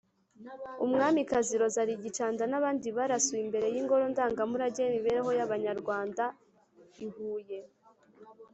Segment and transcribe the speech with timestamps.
[0.85, 6.23] Umwamikazi Rosalie Gicanda n’abandi barasiwe imbere y’Ingoro Ndangamurage y’Imibereho y’Abanyarwanda
[7.05, 7.59] I Huye.